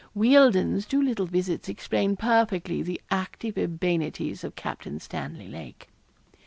[0.15, 5.89] Wealdon's two little visits explained perfectly the active urbanities of Captain Stanley Lake.